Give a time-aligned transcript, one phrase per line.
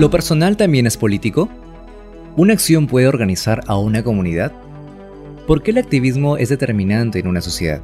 [0.00, 1.50] ¿Lo personal también es político?
[2.34, 4.50] ¿Una acción puede organizar a una comunidad?
[5.46, 7.82] ¿Por qué el activismo es determinante en una sociedad?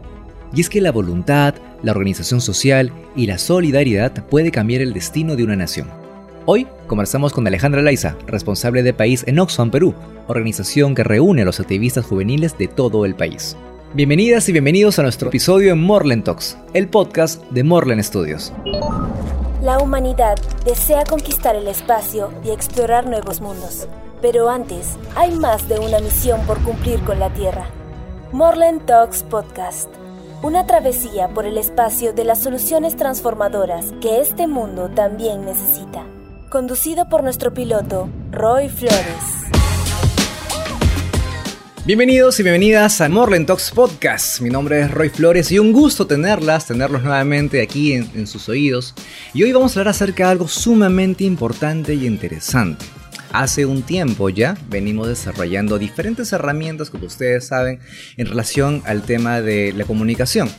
[0.55, 5.37] Y es que la voluntad, la organización social y la solidaridad puede cambiar el destino
[5.37, 5.89] de una nación.
[6.47, 9.95] Hoy conversamos con Alejandra Laiza, responsable de país en Oxfam, Perú,
[10.27, 13.59] organización que reúne a los activistas juveniles de todo el país.
[13.93, 18.55] Bienvenidas y bienvenidos a nuestro episodio en Morland Talks, el podcast de Morland Studios.
[19.63, 20.37] La humanidad
[20.67, 23.89] desea conquistar el espacio y explorar nuevos mundos.
[24.21, 27.65] Pero antes, hay más de una misión por cumplir con la Tierra.
[28.33, 29.89] Morland Talks Podcast.
[30.43, 36.05] Una travesía por el espacio de las soluciones transformadoras que este mundo también necesita.
[36.51, 39.56] Conducido por nuestro piloto, Roy Flores.
[41.87, 44.41] Bienvenidos y bienvenidas a Morland Talks Podcast.
[44.41, 48.49] Mi nombre es Roy Flores y un gusto tenerlas, tenerlos nuevamente aquí en, en, sus
[48.49, 48.93] oídos.
[49.33, 52.85] Y hoy vamos a hablar acerca de algo sumamente importante y interesante.
[53.31, 57.79] Hace un tiempo ya venimos desarrollando diferentes herramientas, como ustedes saben,
[58.17, 60.51] en relación al tema de la comunicación.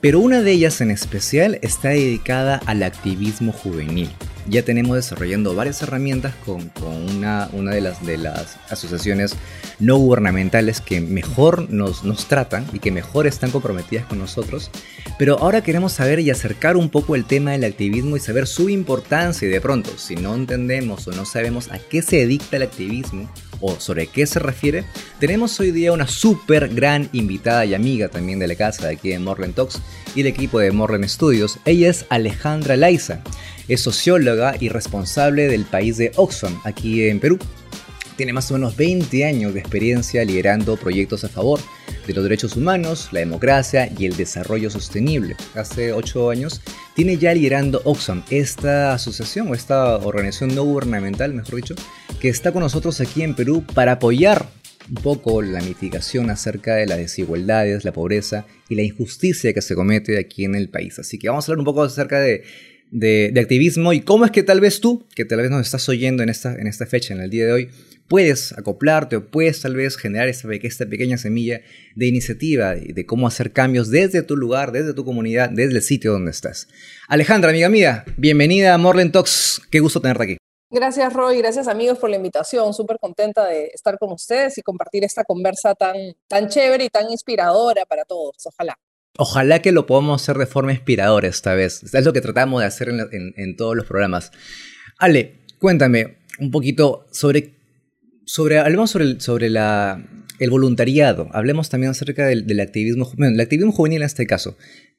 [0.00, 4.10] Pero una de ellas en especial está dedicada al activismo juvenil
[4.48, 9.36] ya tenemos desarrollando varias herramientas con, con una, una de, las, de las asociaciones
[9.78, 14.70] no gubernamentales que mejor nos, nos tratan y que mejor están comprometidas con nosotros.
[15.18, 18.68] Pero ahora queremos saber y acercar un poco el tema del activismo y saber su
[18.68, 22.62] importancia y de pronto, si no entendemos o no sabemos a qué se dicta el
[22.62, 24.84] activismo o sobre qué se refiere,
[25.20, 29.10] tenemos hoy día una súper gran invitada y amiga también de la casa de aquí
[29.10, 29.80] de Morland Talks
[30.14, 31.58] y el equipo de Morland Studios.
[31.64, 33.20] Ella es Alejandra Laiza.
[33.72, 37.38] Es socióloga y responsable del país de Oxfam, aquí en Perú.
[38.18, 41.58] Tiene más o menos 20 años de experiencia liderando proyectos a favor
[42.06, 45.36] de los derechos humanos, la democracia y el desarrollo sostenible.
[45.54, 46.60] Hace 8 años
[46.94, 51.74] tiene ya liderando Oxfam, esta asociación o esta organización no gubernamental, mejor dicho,
[52.20, 54.50] que está con nosotros aquí en Perú para apoyar
[54.86, 59.74] un poco la mitigación acerca de las desigualdades, la pobreza y la injusticia que se
[59.74, 60.98] comete aquí en el país.
[60.98, 62.42] Así que vamos a hablar un poco acerca de
[62.92, 66.22] de, activismo y cómo es que tal vez tú, que tal vez nos estás oyendo
[66.22, 67.70] en esta, en esta fecha, en el día de hoy,
[68.06, 71.62] puedes acoplarte o puedes tal vez generar esta, esta pequeña semilla
[71.96, 75.82] de iniciativa de, de, cómo hacer cambios desde tu lugar, desde tu comunidad, desde el
[75.82, 76.68] sitio donde estás.
[77.08, 79.62] Alejandra, amiga mía, bienvenida a Morland Talks.
[79.70, 80.36] Qué gusto tenerte aquí.
[80.70, 81.38] Gracias, Roy.
[81.38, 82.72] Gracias, amigos, por la invitación.
[82.72, 85.96] Súper contenta de estar con ustedes y compartir esta conversa tan,
[86.28, 88.36] tan chévere y tan inspiradora para todos.
[88.46, 88.74] Ojalá.
[89.18, 91.82] Ojalá que lo podamos hacer de forma inspiradora esta vez.
[91.82, 94.32] Es lo que tratamos de hacer en, todos los programas.
[94.98, 97.54] Ale, cuéntame un poquito sobre,
[98.24, 100.02] sobre hablemos sobre, el, sobre la,
[100.38, 101.28] el voluntariado.
[101.32, 104.56] Hablemos también acerca del, activismo, bueno, activismo juvenil en este caso.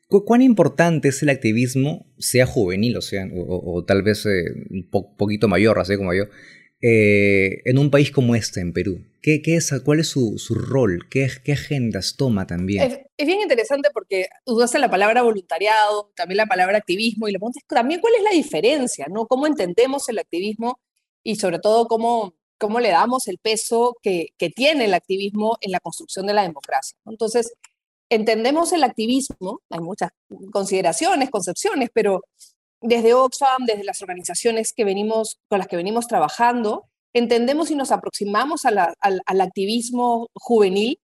[0.07, 4.87] ¿Cuán importante es el activismo, sea juvenil o, sea, o, tal vez eh, un
[5.17, 6.25] poquito mayor, así como yo,
[6.85, 9.05] eh, en un país como este, en Perú?
[9.21, 11.07] ¿Qué, qué es, ¿Cuál es su, su rol?
[11.09, 12.83] ¿Qué, ¿Qué, agendas toma también?
[12.83, 17.39] Es, es, bien interesante porque usaste la palabra voluntariado, también la palabra activismo, y le
[17.39, 19.27] preguntas también cuál es la diferencia, ¿no?
[19.27, 20.81] ¿Cómo entendemos el activismo
[21.23, 25.71] y sobre todo cómo, cómo le damos el peso que, que tiene el activismo en
[25.71, 26.97] la construcción de la democracia?
[27.05, 27.53] Entonces,
[28.09, 30.11] entendemos el activismo, hay muchas
[30.51, 32.23] consideraciones, concepciones, pero
[32.83, 37.91] desde Oxfam, desde las organizaciones que venimos, con las que venimos trabajando, entendemos y nos
[37.91, 40.99] aproximamos al, al, activismo juvenil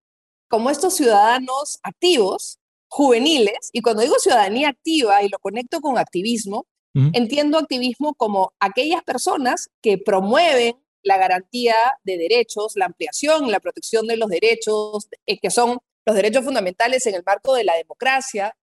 [0.49, 2.59] como estos ciudadanos activos,
[2.89, 6.65] juveniles, y cuando digo ciudadanía activa y lo conecto con activismo,
[7.13, 14.07] entiendo activismo como aquellas personas que promueven la garantía de derechos, la ampliación, la protección
[14.07, 18.57] de los derechos, eh, que son los derechos fundamentales en el marco de la democracia,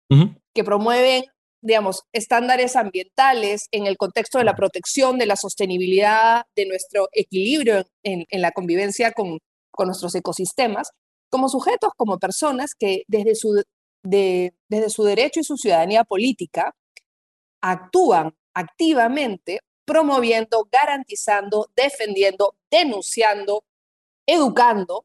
[0.52, 1.24] que promueven
[1.66, 7.84] digamos, estándares ambientales en el contexto de la protección de la sostenibilidad de nuestro equilibrio
[8.04, 9.40] en, la convivencia con,
[9.84, 10.92] nuestros ecosistemas,
[11.28, 13.62] como sujetos, como personas que desde su,
[14.04, 16.72] desde su derecho y su ciudadanía política
[17.60, 23.64] actúan activamente promoviendo, garantizando, defendiendo, denunciando,
[24.24, 25.04] educando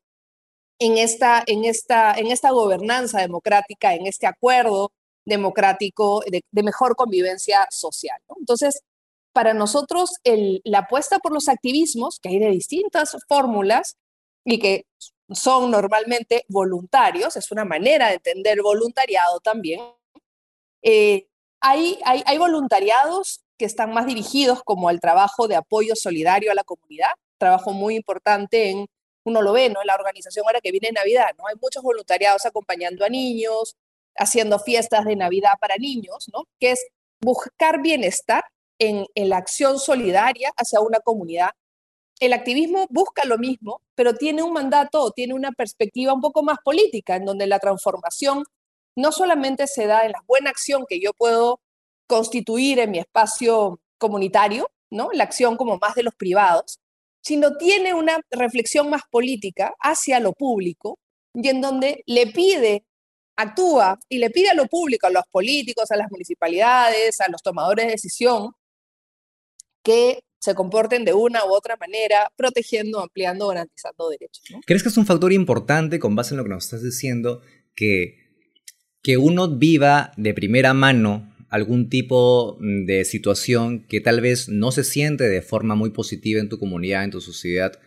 [0.80, 4.92] en esta, en esta, en esta gobernanza democrática, en este acuerdo
[5.26, 8.20] democrático, de, mejor convivencia social.
[8.40, 8.82] Entonces,
[9.34, 10.12] para nosotros,
[10.64, 13.98] la apuesta por los activismos, que hay de distintas fórmulas
[14.44, 14.86] y que
[15.30, 19.82] son normalmente voluntarios, es una manera de entender voluntariado también.
[20.84, 21.28] Eh,
[21.62, 26.64] hay, hay, voluntariados que están más dirigidos como al trabajo de apoyo solidario a la
[26.64, 28.88] comunidad, trabajo muy importante en,
[29.24, 29.82] uno lo ve, ¿no?
[29.82, 31.48] En la organización ahora que viene Navidad, ¿no?
[31.48, 33.76] Hay muchos voluntariados acompañando a niños,
[34.18, 36.46] haciendo fiestas de Navidad para niños, ¿no?
[36.60, 36.86] Que es
[37.22, 38.44] buscar bienestar
[38.80, 41.52] en, la acción solidaria hacia una comunidad.
[42.20, 46.44] El activismo busca lo mismo, pero tiene un mandato o tiene una perspectiva un poco
[46.44, 48.44] más política, en donde la transformación
[48.96, 51.62] no solamente se da en la buena acción que yo puedo
[52.08, 55.10] constituir en mi espacio comunitario, ¿no?
[55.14, 56.80] La acción como más de los privados,
[57.22, 61.00] sino tiene una reflexión más política hacia lo público
[61.34, 62.84] y en donde le pide,
[63.36, 67.42] actúa y le pide a lo público, a los políticos, a las municipalidades, a los
[67.42, 68.52] tomadores de decisión,
[69.84, 74.44] que se comporten de una u otra manera, protegiendo, ampliando, garantizando derechos.
[74.66, 77.42] ¿Crees que es un factor importante, con base en lo que nos estás diciendo,
[77.76, 78.18] que,
[79.04, 84.72] que uno viva de primera mano algún tipo mm, de situación que tal vez no
[84.72, 87.80] se siente de forma muy positiva en tu comunidad, en tu sociedad,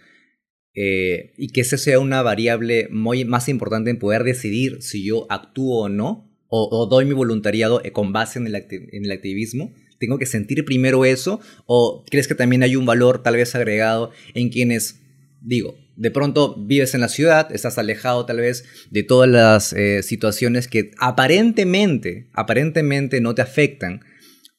[0.75, 5.27] eh, y que esa sea una variable muy más importante en poder decidir si yo
[5.31, 9.75] actúo o no, o, doy mi voluntariado eh, con base en el, en el activismo.
[9.99, 11.41] ¿Tengo que sentir primero eso?
[11.67, 15.01] ¿O crees que también hay un valor tal vez agregado en quienes,
[15.41, 20.03] digo, de pronto vives en la ciudad, estás alejado tal vez de todas las eh,
[20.03, 24.01] situaciones que aparentemente, aparentemente no te afectan,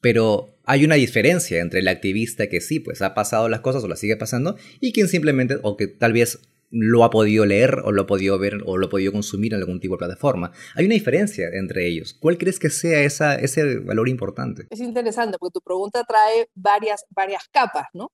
[0.00, 3.88] pero hay una diferencia entre el activista que sí, pues ha pasado las cosas o
[3.88, 6.40] las sigue pasando, y quien simplemente, o que tal vez
[6.70, 9.60] lo ha podido leer o lo ha podido ver o lo ha podido consumir en
[9.60, 10.52] algún tipo de plataforma.
[10.74, 12.12] Hay una diferencia entre ellos.
[12.12, 14.66] ¿Cuál crees que sea ese valor importante?
[14.68, 18.10] Es interesante porque tu pregunta trae varias, varias capas, ¿no?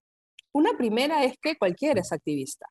[0.52, 2.66] Una primera es que cualquiera es activista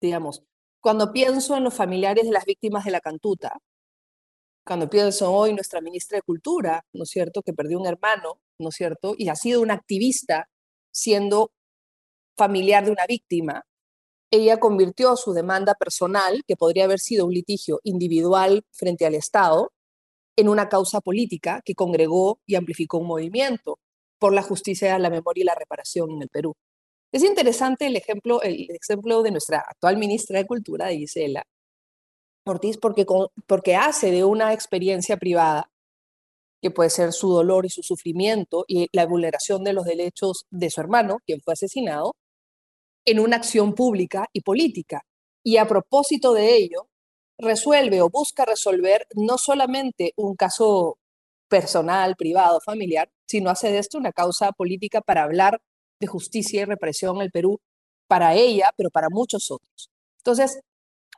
[0.00, 0.42] digamos,
[0.80, 3.58] cuando pienso en los familiares de las víctimas de la cantuta,
[4.70, 8.68] cuando pienso hoy nuestra ministra de Cultura, ¿no es cierto?, que perdió un hermano, ¿no
[8.68, 10.48] es cierto?, y ha sido una activista
[10.92, 11.50] siendo
[12.38, 13.64] familiar de una víctima,
[14.30, 19.72] ella convirtió su demanda personal, que podría haber sido un litigio individual frente al Estado,
[20.36, 23.80] en una causa política que congregó y amplificó un movimiento
[24.20, 26.54] por la justicia, la memoria y la reparación en el Perú.
[27.10, 31.44] Es interesante el ejemplo, el ejemplo de nuestra actual ministra de Cultura, de Gisela
[32.50, 33.06] Ortiz, porque,
[33.46, 35.70] porque hace de una experiencia privada,
[36.62, 40.70] que puede ser su dolor y su sufrimiento y la vulneración de los derechos de
[40.70, 42.14] su hermano, quien fue asesinado,
[43.06, 45.02] en una acción pública y política.
[45.42, 46.88] Y a propósito de ello,
[47.38, 50.98] resuelve o busca resolver no solamente un caso
[51.48, 55.60] personal, privado, familiar, sino hace de esto una causa política para hablar
[55.98, 57.58] de justicia y represión en el Perú
[58.06, 59.90] para ella, pero para muchos otros.
[60.18, 60.60] Entonces,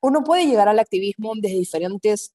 [0.02, 2.34] uno puede llegar al activismo desde diferentes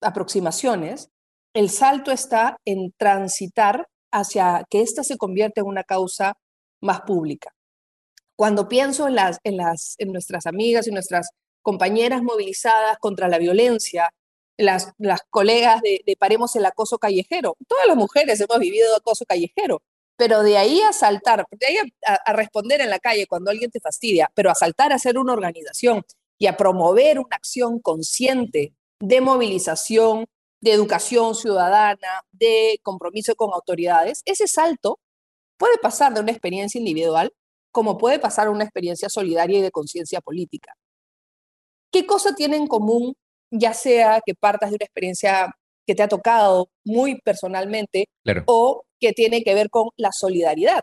[0.00, 1.10] aproximaciones.
[1.52, 6.38] El salto está en transitar hacia que ésta se convierta en una causa
[6.80, 7.52] más pública.
[8.36, 11.30] Cuando pienso en, las, en, las, en nuestras amigas y nuestras
[11.62, 14.14] compañeras movilizadas contra la violencia,
[14.56, 19.24] las, las colegas de, de Paremos el Acoso Callejero, todas las mujeres hemos vivido acoso
[19.24, 19.82] callejero,
[20.16, 23.80] pero de ahí a saltar, de ahí a, responder en la calle cuando alguien te
[23.80, 26.04] fastidia, pero a saltar a hacer una organización
[26.38, 30.26] y a promover una acción consciente de movilización,
[30.60, 34.98] de educación ciudadana, de compromiso con autoridades, ese salto
[35.56, 37.32] puede pasar de una experiencia individual
[37.70, 40.72] como puede pasar a una experiencia solidaria y de conciencia política.
[41.92, 43.14] ¿Qué cosa tiene en común,
[43.50, 45.54] ya sea que partas de una experiencia
[45.86, 48.08] que te ha tocado muy personalmente
[48.46, 50.82] o que tiene que ver con la solidaridad,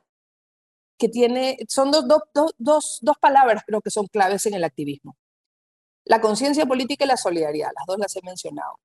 [0.97, 2.03] que tiene, son dos,
[2.57, 5.15] dos, palabras creo que son claves en el activismo.
[6.05, 8.79] La conciencia política y la solidaridad, las dos las he mencionado.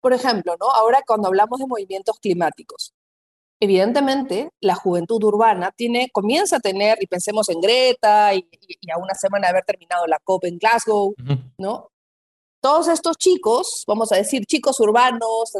[0.00, 0.70] Por ejemplo, ¿no?
[0.70, 2.92] ahora cuando hablamos de movimientos climáticos,
[3.60, 8.48] evidentemente la juventud urbana tiene, comienza a tener, y pensemos en Greta y,
[8.92, 11.14] a una semana de haber terminado la COP en Glasgow,
[11.56, 11.88] ¿no?
[12.60, 15.52] Todos estos chicos, vamos a decir chicos urbanos,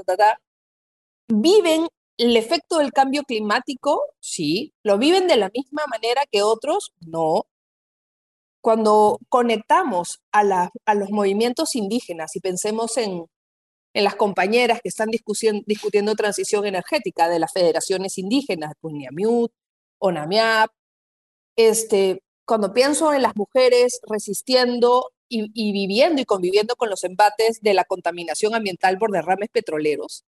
[1.29, 1.87] viven
[2.19, 4.05] ¿El efecto del cambio climático?
[4.21, 4.75] Sí.
[4.83, 6.93] ¿Lo viven de la misma manera que otros?
[7.01, 7.47] No.
[8.62, 10.45] Cuando conectamos a,
[10.95, 13.26] los movimientos indígenas y pensemos en,
[13.92, 19.52] las compañeras que están discutiendo transición energética de las federaciones indígenas, Puñamiut,
[19.99, 20.71] ONAMIAP,
[21.57, 27.61] este, cuando pienso en las mujeres resistiendo y, y, viviendo y conviviendo con los embates
[27.61, 30.25] de la contaminación ambiental por derrames petroleros,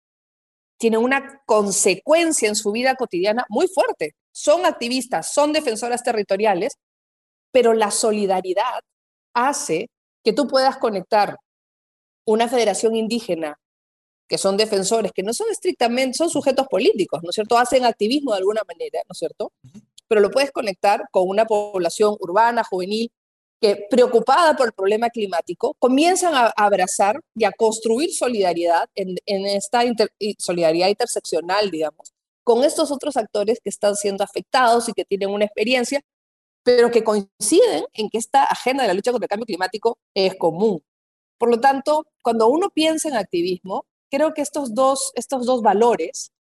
[0.79, 4.17] tienen una consecuencia en su vida cotidiana muy fuerte.
[4.33, 6.79] Son activistas, son defensoras territoriales,
[7.53, 8.81] pero la solidaridad
[9.35, 9.91] hace
[10.25, 11.37] que tú puedas conectar
[12.25, 13.59] una federación indígena,
[14.29, 17.59] que son defensores, que no son estrictamente, son sujetos políticos, ¿no es cierto?
[17.59, 19.53] Hacen activismo de alguna manera, ¿no es cierto?
[20.09, 23.11] Pero lo puedes conectar con una población urbana, juvenil,
[23.63, 29.17] que preocupada por el problema climático, comienzan a, abrazar y a construir solidaridad en,
[29.47, 29.83] esta
[30.39, 35.45] solidaridad interseccional, digamos, con estos otros actores que están siendo afectados y que tienen una
[35.45, 36.01] experiencia,
[36.63, 40.37] pero que coinciden en que esta agenda de la lucha contra el cambio climático es
[40.37, 40.83] común.
[41.39, 46.33] Por lo tanto, cuando uno piensa en activismo, creo que estos dos, estos dos valores,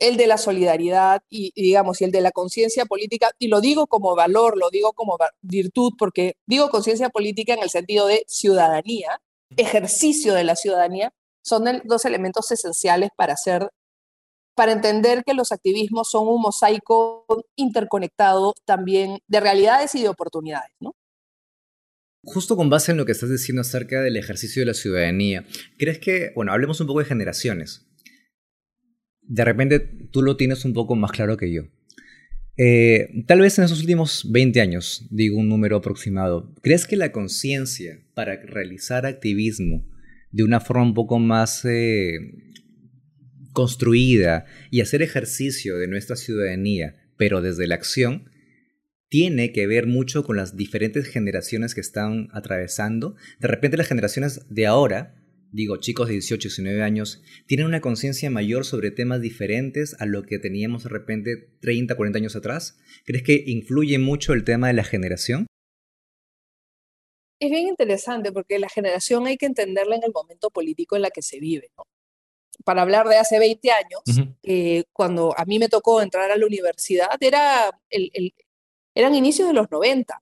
[0.00, 3.86] el de la solidaridad y, digamos, y el de la conciencia política, y lo digo
[3.86, 9.20] como valor, lo digo como virtud, porque digo conciencia política en el sentido de ciudadanía,
[9.56, 13.70] ejercicio de la ciudadanía, son dos elementos esenciales para hacer
[14.58, 17.24] para entender que los activismos son un mosaico
[17.54, 20.96] interconectado también de realidades y de oportunidades, ¿no?
[22.24, 25.46] Justo con base en lo que estás diciendo acerca del ejercicio de la ciudadanía,
[25.78, 27.86] ¿crees que, bueno, hablemos un poco de generaciones?
[29.22, 31.62] De repente tú lo tienes un poco más claro que yo.
[32.56, 37.12] Eh, tal vez en esos últimos 20 años, digo un número aproximado, ¿crees que la
[37.12, 39.86] conciencia para realizar activismo
[40.32, 42.18] de una forma un poco más eh,
[43.52, 48.30] construida y hacer ejercicio de nuestra ciudadanía, pero desde la acción,
[49.08, 53.16] tiene que ver mucho con las diferentes generaciones que están atravesando.
[53.40, 55.18] De repente las generaciones de ahora
[55.52, 60.22] digo, chicos de 18, 19 años, tienen una conciencia mayor sobre temas diferentes a lo
[60.22, 62.78] que teníamos de repente 30, 40 años atrás?
[63.04, 65.46] ¿Crees que influye mucho el tema de la generación?
[67.40, 71.10] Es bien interesante porque la generación hay que entenderla en el momento político en la
[71.10, 71.70] que se vive.
[72.64, 74.02] Para hablar de hace 20 años,
[74.42, 78.34] eh, cuando a mí me tocó entrar a la universidad, era el,
[78.94, 80.20] eran inicios de los 90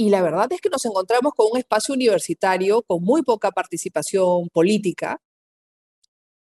[0.00, 4.48] y la verdad es que nos encontramos con un espacio universitario con muy poca participación
[4.48, 5.20] política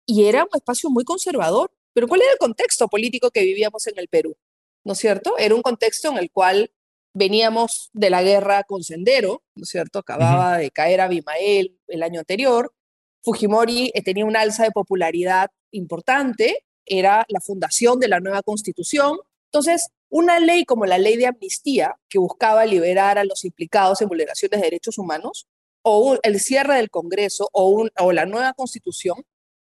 [0.05, 1.73] y era un espacio muy conservador.
[1.95, 4.37] Pero ¿cuál era el contexto político que vivíamos en el Perú?
[4.85, 5.39] ¿No es cierto?
[5.39, 6.71] Era un contexto en el cual
[7.15, 9.99] veníamos de la guerra con Sendero, ¿no es cierto?
[10.01, 12.75] Acababa de caer Abimael el año anterior.
[13.23, 19.19] Fujimori eh, tenía un alza de popularidad importante, era la fundación de la nueva constitución.
[19.47, 24.09] Entonces, una ley como la ley de amnistía, que buscaba liberar a los implicados en
[24.09, 25.47] vulneraciones de derechos humanos,
[25.83, 29.25] o el cierre del Congreso, o, la nueva constitución,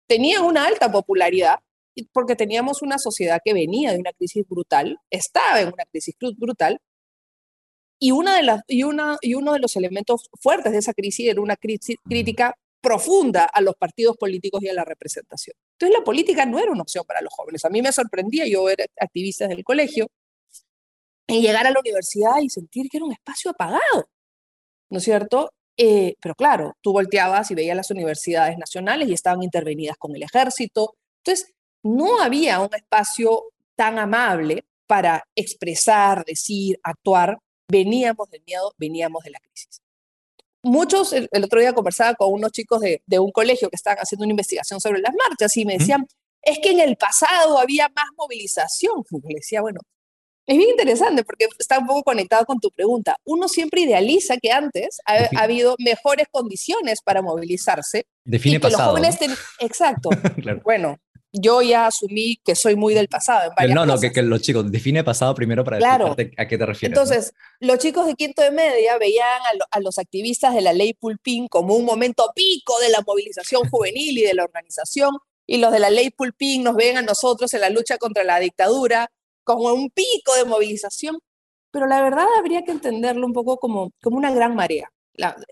[0.07, 1.59] tenía una alta popularidad
[2.13, 6.81] porque teníamos una sociedad que venía de una crisis brutal, estaba en una crisis brutal,
[8.01, 13.45] y, una de uno de los elementos fuertes de esa crisis era una crítica profunda
[13.45, 15.55] a los partidos políticos y a la representación.
[15.73, 17.65] Entonces la política no era una opción para los jóvenes.
[17.65, 20.07] A mí me sorprendía yo ver activistas del colegio
[21.27, 24.09] y llegar a la universidad y sentir que era un espacio apagado,
[24.91, 25.51] ¿no es cierto?
[25.77, 30.23] Eh, pero claro, tú volteabas y veías las universidades nacionales y estaban intervenidas con el
[30.23, 30.95] ejército.
[31.23, 31.53] Entonces,
[31.85, 33.45] no había un espacio
[33.77, 37.39] tan amable para expresar, decir, actuar.
[37.71, 39.83] Veníamos del miedo, veníamos de la crisis.
[40.63, 44.25] Muchos, el, otro día conversaba con unos chicos de, de, un colegio que estaban haciendo
[44.25, 46.07] una investigación sobre las marchas y me decían,
[46.43, 49.05] es que en el pasado había más movilización.
[49.11, 49.81] Y le decía, bueno,
[50.47, 53.17] es bien interesante porque está un poco conectado con tu pregunta.
[53.25, 58.07] Uno siempre idealiza que antes ha, habido mejores condiciones para movilizarse.
[58.25, 58.97] Define y que pasado.
[58.97, 60.09] Los jóvenes Exacto.
[60.65, 60.97] Bueno,
[61.33, 63.53] yo ya asumí que soy muy del pasado.
[63.69, 66.17] no, no, que, los chicos, define pasado primero para claro.
[66.37, 66.97] a qué te refieres.
[66.97, 70.95] Entonces, los chicos de quinto de media veían a, a, los activistas de la ley
[70.95, 75.11] Pulpín como un momento pico de la movilización juvenil y de la organización,
[75.47, 78.39] y los de la ley Pulpín nos ven a nosotros en la lucha contra la
[78.39, 79.11] dictadura
[79.45, 81.19] como un pico de movilización,
[81.71, 84.91] pero la verdad habría que entenderlo un poco como, como una gran marea.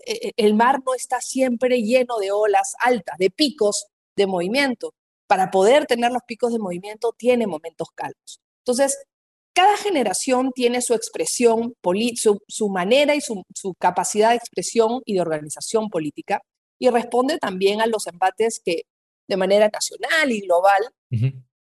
[0.05, 4.93] E, e, el mar no está siempre lleno de olas altas, de picos de movimiento.
[5.27, 8.41] Para poder tener los picos de movimiento tiene momentos calmos.
[8.59, 8.97] Entonces,
[9.53, 11.75] cada generación tiene su expresión,
[12.15, 16.41] su, su manera y su, su, capacidad de expresión y de organización política
[16.79, 18.83] y responde también a los embates que
[19.27, 20.83] de manera nacional y global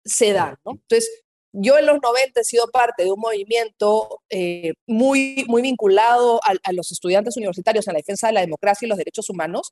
[0.04, 0.58] se dan.
[0.66, 0.72] ¿no?
[0.72, 6.42] Entonces, yo en los 90 he sido parte de un movimiento eh, muy, muy vinculado
[6.44, 9.72] a, los estudiantes universitarios en la defensa de la democracia y los derechos humanos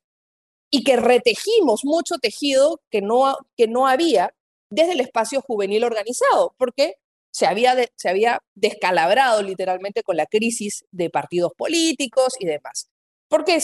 [0.71, 4.33] y que retejimos mucho tejido que no, que no había
[4.69, 6.95] desde el espacio juvenil organizado, porque
[7.31, 12.89] se había, se había descalabrado literalmente con la crisis de partidos políticos y demás.
[13.27, 13.59] Porque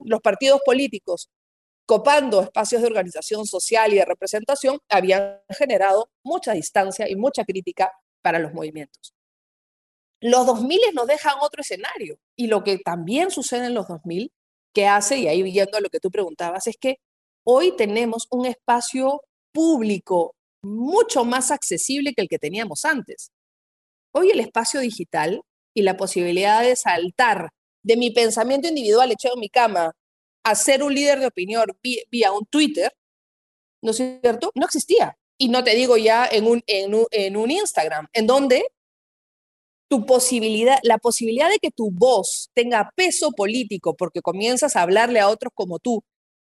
[0.00, 1.28] los partidos políticos
[1.86, 7.92] copando espacios de organización social y de representación, habían generado mucha distancia y mucha crítica
[8.22, 9.14] para los movimientos.
[10.20, 14.32] Los 2000 nos dejan otro escenario y lo que también sucede en los 2000,
[14.74, 16.98] que hace, y ahí viendo lo que tú preguntabas, es que
[17.46, 23.30] hoy tenemos un espacio público mucho más accesible que el que teníamos antes.
[24.12, 25.42] Hoy el espacio digital
[25.74, 27.50] y la posibilidad de saltar
[27.82, 29.92] de mi pensamiento individual echado en mi cama
[30.44, 31.64] a ser un líder de opinión
[32.10, 32.92] vía, un Twitter,
[33.82, 34.50] ¿no es cierto?
[34.54, 35.16] No existía.
[35.36, 38.64] y no te digo ya en un, en un, en un Instagram, en donde
[39.94, 45.20] tu posibilidad, la posibilidad de que tu voz tenga peso político porque comienzas a hablarle
[45.20, 46.02] a otros como tú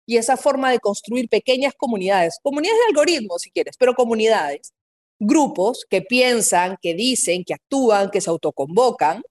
[0.07, 4.73] y esa forma de construir pequeñas comunidades, comunidades de algoritmos si quieres, pero comunidades,
[5.19, 9.23] grupos que piensan, que dicen, que actúan, que se autoconvocan,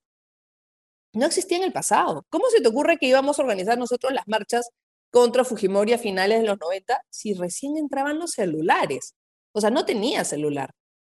[1.13, 2.25] no existía en el pasado.
[2.29, 4.71] ¿Cómo se te ocurre que íbamos a organizar nosotros las marchas
[5.09, 9.15] contra Fujimori a finales de los 90 si recién entraban los celulares?
[9.53, 10.71] O sea, no tenía celular.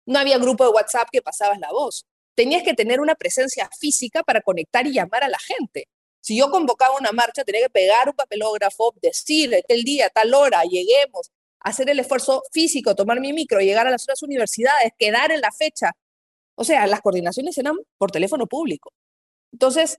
[0.05, 2.05] No había grupo de WhatsApp que pasabas la voz.
[2.35, 5.89] Tenías que tener una presencia física para conectar y llamar a la gente.
[6.21, 10.63] Si yo convocaba una marcha, tenía que pegar un papelógrafo, decir el día, tal hora,
[10.63, 15.41] lleguemos, hacer el esfuerzo físico, tomar mi micro, llegar a las otras universidades, quedar en
[15.41, 15.93] la fecha.
[16.55, 18.93] O sea, las coordinaciones eran por teléfono público.
[19.53, 19.99] Entonces,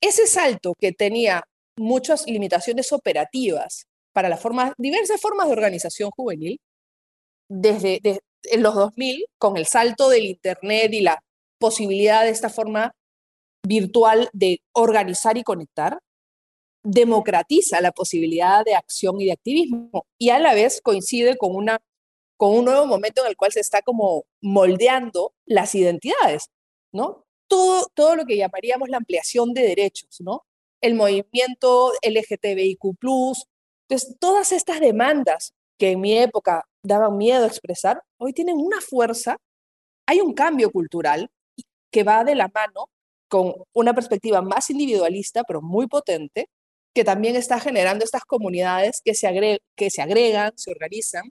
[0.00, 1.44] ese salto que tenía
[1.76, 6.60] muchas limitaciones operativas para las formas, diversas formas de organización juvenil,
[7.48, 8.00] desde,
[8.44, 11.18] en los 2000, con el salto del Internet y la
[11.58, 12.92] posibilidad de esta forma
[13.66, 15.98] virtual de organizar y conectar,
[16.84, 21.80] democratiza la posibilidad de acción y de activismo y a la vez coincide con, una,
[22.36, 26.50] con un nuevo momento en el cual se está como moldeando las identidades,
[26.92, 27.24] ¿no?
[27.48, 30.44] Todo, todo lo que llamaríamos la ampliación de derechos, ¿no?
[30.80, 32.80] El movimiento LGTBIQ+,
[33.88, 38.80] entonces todas estas demandas que en mi época daban miedo a expresar, hoy tienen una
[38.80, 39.38] fuerza,
[40.06, 41.30] hay un cambio cultural
[41.90, 42.90] que va de la mano
[43.28, 46.48] con una perspectiva más individualista, pero muy potente,
[46.94, 51.24] que también está generando estas comunidades que se, que se agregan, se organizan,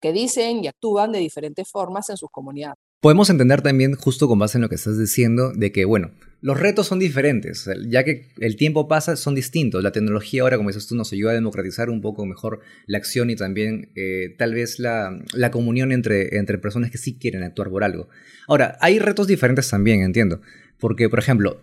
[0.00, 2.78] que dicen y actúan de diferentes formas en sus comunidades.
[3.00, 6.58] Podemos entender también, justo con base en lo que estás diciendo, de que, bueno, los
[6.58, 9.80] retos son diferentes, ya que el tiempo pasa, son distintos.
[9.80, 13.30] La tecnología ahora, como dices tú, nos ayuda a democratizar un poco mejor la acción
[13.30, 17.70] y también eh, tal vez la, la, comunión entre, entre personas que sí quieren actuar
[17.70, 18.08] por algo.
[18.48, 20.40] Ahora, hay retos diferentes también, entiendo.
[20.80, 21.62] Porque, por ejemplo,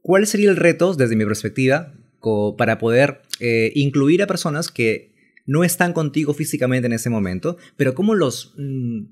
[0.00, 1.92] ¿cuál sería el reto, desde mi perspectiva,
[2.56, 5.12] para poder eh, incluir a personas que
[5.44, 8.54] no están contigo físicamente en ese momento, pero cómo los...
[8.56, 9.06] Mm,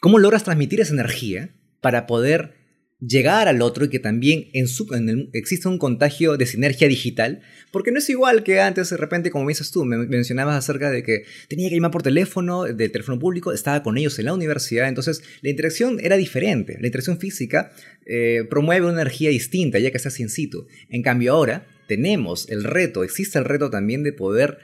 [0.00, 2.57] ¿Cómo logras transmitir esa energía para poder
[3.00, 4.88] llegar al otro y que también en su,
[5.32, 9.48] exista un contagio de sinergia digital, porque no es igual que antes de repente, como
[9.48, 13.52] dices tú, me mencionabas acerca de que tenía que llamar por teléfono, de teléfono público,
[13.52, 17.70] estaba con ellos en la universidad, entonces la interacción era diferente, la interacción física
[18.04, 20.66] eh, promueve una energía distinta, ya que estás in situ.
[20.88, 24.58] En cambio ahora tenemos el reto, existe el reto también de poder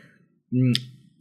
[0.50, 0.72] mm,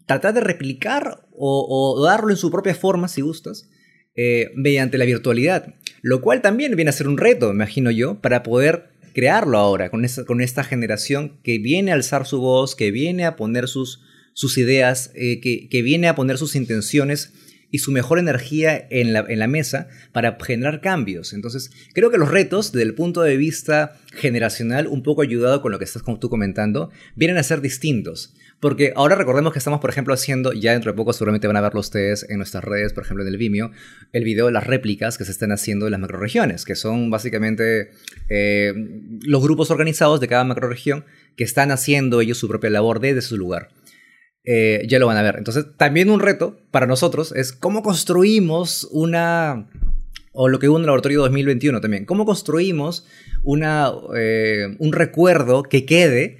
[0.08, 3.70] tratar de replicar o, o darlo en su propia forma, si gustas,
[4.16, 8.44] eh, mediante la virtualidad, lo cual también viene a ser un reto, imagino yo, para
[8.44, 12.92] poder crearlo ahora con esta, con esta generación que viene a alzar su voz, que
[12.92, 14.02] viene a poner sus,
[14.34, 17.32] sus ideas, eh, que, que, viene a poner sus intenciones
[17.72, 21.34] y su mejor energía en la, en la, mesa para generar cambios.
[21.34, 25.72] Entonces, creo que los retos, desde el punto de vista generacional, un poco ayudado con
[25.72, 28.36] lo que estás tú comentando, vienen a ser distintos.
[28.60, 31.62] Porque ahora recordemos que estamos, por ejemplo, haciendo, ya dentro de poco seguramente van a
[31.62, 33.72] verlo ustedes en nuestras redes, por ejemplo en el Vimeo,
[34.14, 37.92] el video de las réplicas que se están haciendo de las macroregiones, que son básicamente
[38.30, 38.74] eh,
[39.22, 41.04] los grupos organizados de cada macroregión
[41.36, 43.70] que están haciendo ellos su propia labor desde su lugar.
[44.46, 45.36] Eh, ya lo van a ver.
[45.38, 49.70] Entonces, también un reto para nosotros es cómo construimos una,
[50.34, 53.08] o lo que hubo en el laboratorio 2021 también, cómo construimos
[53.44, 56.38] una, eh, un recuerdo que quede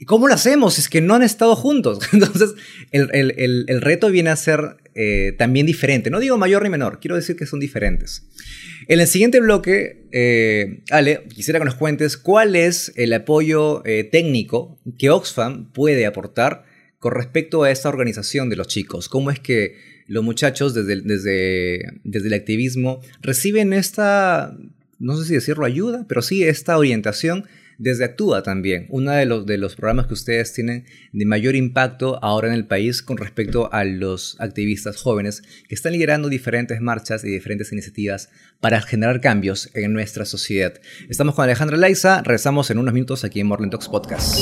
[0.00, 0.78] ¿Y cómo lo hacemos?
[0.78, 1.98] Es que no han estado juntos.
[2.14, 2.54] Entonces,
[2.90, 6.08] el, reto viene a ser eh, también diferente.
[6.08, 8.26] No digo mayor ni menor, quiero decir que son diferentes.
[8.88, 14.04] En el siguiente bloque, eh, Ale, quisiera que nos cuentes cuál es el apoyo eh,
[14.04, 16.64] técnico que Oxfam puede aportar
[16.98, 19.10] con respecto a esta organización de los chicos.
[19.10, 24.56] ¿Cómo es que los muchachos desde, desde, desde el activismo reciben esta,
[24.98, 27.44] no sé si decirlo ayuda, pero sí esta orientación
[27.80, 32.22] desde Actúa también, uno de los, de los programas que ustedes tienen de mayor impacto
[32.22, 37.24] ahora en el país con respecto a los activistas jóvenes que están liderando diferentes marchas
[37.24, 38.28] y diferentes iniciativas
[38.60, 40.74] para generar cambios en nuestra sociedad.
[41.08, 44.36] Estamos con Alejandra Laiza, regresamos en unos minutos aquí en Morland Talks Podcast.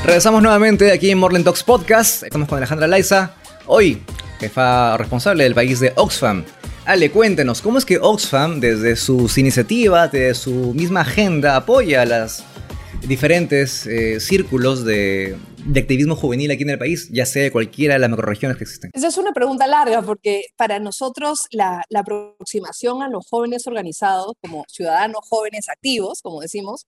[0.05, 2.23] Regresamos nuevamente aquí en Morlen Talks Podcast.
[2.23, 3.31] Estamos con Alejandra Laiza.
[3.67, 4.01] Hoy,
[4.39, 6.43] jefa responsable del país de Oxfam.
[6.85, 12.05] Ale, cuéntenos, ¿cómo es que Oxfam, desde sus iniciativas, desde su misma agenda, apoya a
[12.05, 12.43] los
[13.07, 15.37] diferentes eh, círculos de,
[15.75, 18.91] activismo juvenil aquí en el país, ya sea de cualquiera de las macroregiones que existen?
[18.93, 24.65] Esa es una pregunta larga porque para nosotros la, aproximación a los jóvenes organizados como
[24.67, 26.85] ciudadanos jóvenes activos, como decimos,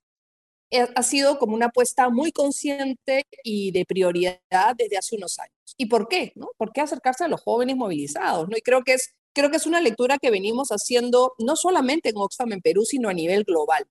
[0.72, 4.40] eh, ha sido como una apuesta muy consciente y de prioridad
[4.78, 5.76] desde hace unos años.
[5.78, 6.34] ¿Y por qué?
[6.58, 8.50] ¿Por qué acercarse a los jóvenes movilizados?
[8.50, 8.58] ¿no?
[8.58, 12.18] Y creo que es creo que es una lectura que venimos haciendo no solamente en
[12.18, 13.86] Oxfam en Perú, sino a nivel global.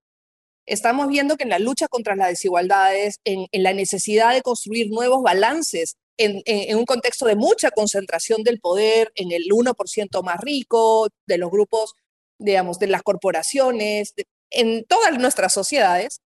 [0.66, 5.22] Estamos viendo que en la lucha contra las desigualdades, en, la necesidad de construir nuevos
[5.22, 11.38] balances, en, un contexto de mucha concentración del poder en el 1% más rico, de
[11.38, 11.94] los grupos,
[12.38, 14.14] digamos, de las corporaciones,
[14.50, 16.20] en todas nuestras sociedades,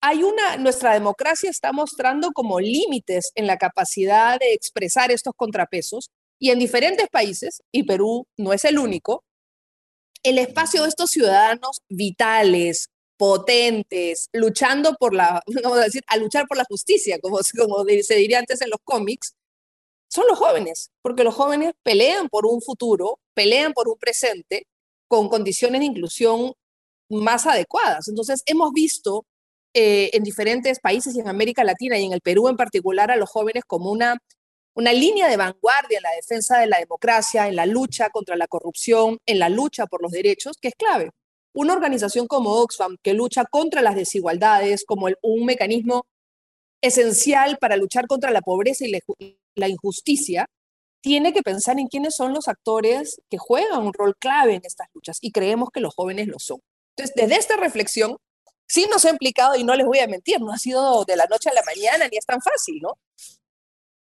[0.00, 6.10] hay una, nuestra democracia está mostrando como límites en la capacidad de expresar estos contrapesos
[6.40, 9.22] y en diferentes países, y Perú no es el único,
[10.24, 12.88] el espacio de estos ciudadanos vitales,
[13.22, 17.38] potentes, luchando por la, vamos a decir, a luchar por la justicia, como,
[18.02, 19.36] se diría antes en los cómics,
[20.08, 24.66] son los jóvenes, porque los jóvenes pelean por un futuro, pelean por un presente
[25.06, 26.52] con condiciones de inclusión
[27.08, 28.08] más adecuadas.
[28.08, 29.24] Entonces, hemos visto
[29.72, 33.16] eh, en diferentes países y en América Latina y en el Perú en particular a
[33.16, 34.18] los jóvenes como una
[34.74, 38.48] una línea de vanguardia en la defensa de la democracia, en la lucha contra la
[38.48, 41.10] corrupción, en la lucha por los derechos, que es clave.
[41.54, 46.06] Una organización como Oxfam, que lucha contra las desigualdades como un mecanismo
[46.80, 48.92] esencial para luchar contra la pobreza y
[49.54, 50.46] la injusticia,
[51.02, 54.88] tiene que pensar en quiénes son los actores que juegan un rol clave en estas
[54.94, 56.60] luchas y creemos que los jóvenes lo son.
[56.96, 58.16] Entonces, desde esta reflexión,
[58.66, 61.26] sí nos ha implicado, y no les voy a mentir, no ha sido de la
[61.26, 62.98] noche a la mañana ni es tan fácil, ¿no?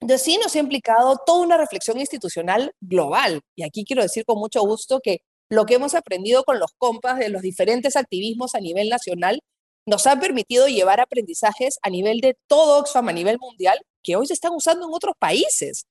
[0.02, 3.42] Entonces sí nos ha implicado toda una reflexión institucional global.
[3.56, 7.18] Y aquí quiero decir con mucho gusto que lo que hemos aprendido con los compas
[7.18, 9.42] de los diferentes activismos a nivel nacional
[9.86, 14.28] nos ha permitido llevar aprendizajes a nivel de todo Oxfam, a nivel mundial, que hoy
[14.28, 15.88] se están usando en otros países.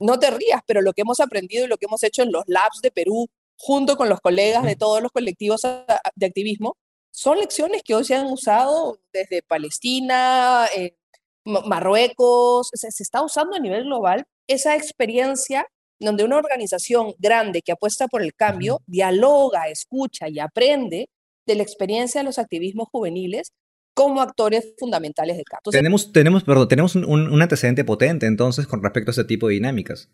[0.00, 2.42] No te rías, pero lo que hemos aprendido y lo que hemos hecho en los
[2.48, 6.76] labs de Perú, junto con los colegas de todos los colectivos de activismo,
[7.12, 10.96] son lecciones que hoy se han usado desde Palestina, eh,
[11.44, 15.68] Marruecos, se, está usando a nivel global esa experiencia
[16.00, 21.08] donde una organización grande que apuesta por el cambio dialoga, escucha y aprende
[21.46, 23.52] de la experiencia de los activismos juveniles
[23.94, 25.70] como actores fundamentales del cambio.
[25.70, 30.10] tenemos, tenemos, perdón, tenemos un, antecedente potente entonces con respecto a ese tipo de dinámicas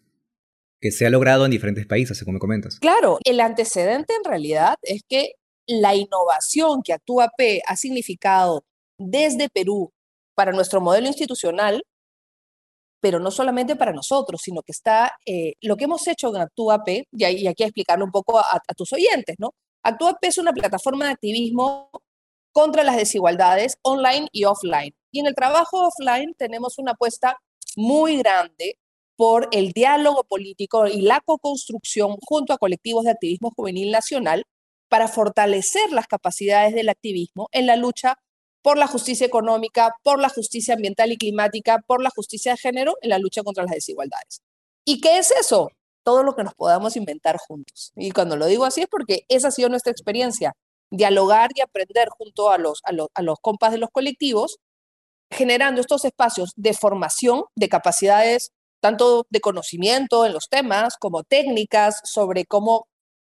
[0.81, 2.79] que se ha logrado en diferentes países, como comentas.
[2.79, 5.33] Claro, el antecedente en realidad es que
[5.66, 8.64] la innovación que Actúa P ha significado
[8.99, 9.93] desde Perú
[10.35, 11.83] para nuestro modelo institucional,
[13.00, 16.88] pero no solamente para nosotros, sino que está eh, lo que hemos hecho en ActúaP,
[16.88, 19.54] y, y aquí a explicarlo un poco a, tus oyentes, ¿no?
[19.82, 21.90] ActúaP es una plataforma de activismo
[22.52, 24.94] contra las desigualdades online y offline.
[25.12, 27.36] Y en el trabajo offline tenemos una apuesta
[27.76, 28.76] muy grande
[29.16, 34.44] por el diálogo político y la co-construcción junto a colectivos de activismo juvenil nacional
[34.88, 38.16] para fortalecer las capacidades del activismo en la lucha
[38.62, 42.94] por la justicia económica, por la justicia ambiental y climática, por la justicia de género
[43.01, 44.42] en la lucha contra las desigualdades.
[44.85, 45.70] ¿Y qué es eso?
[46.03, 47.92] Todo lo que nos podamos inventar juntos.
[47.96, 50.55] Y cuando lo digo así es porque esa ha sido nuestra experiencia,
[50.90, 52.92] dialogar y aprender junto a los, a
[53.40, 54.59] compas de los colectivos,
[55.31, 62.01] generando estos espacios de formación de capacidades, tanto de conocimiento en los temas como técnicas
[62.05, 62.88] sobre cómo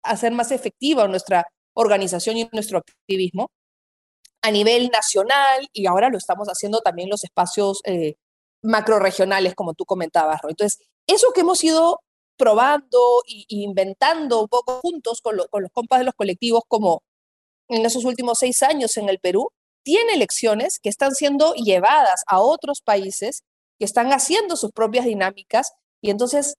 [0.03, 3.51] hacer más efectiva nuestra organización y nuestro activismo,
[4.43, 8.17] a nivel nacional y ahora lo estamos haciendo también los espacios eh,
[8.63, 10.53] macroregionales, como tú comentabas, Roy.
[10.53, 12.01] Entonces, eso que hemos ido
[12.37, 17.03] probando e inventando un poco juntos con, con los compas de los colectivos, como
[17.69, 19.49] en esos últimos seis años en el Perú,
[19.85, 23.43] tiene lecciones que están siendo llevadas a otros países
[23.79, 26.55] que están haciendo sus propias dinámicas y entonces